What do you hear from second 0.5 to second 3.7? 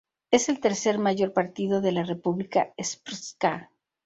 tercer mayor partido de la República Srpska.